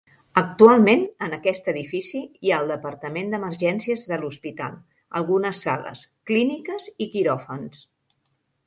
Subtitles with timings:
[0.39, 4.81] Actualment, en aquest edifici hi ha el departament d'emergències de l'hospital,
[5.21, 7.89] algunes sales, clíniques i quiròfans.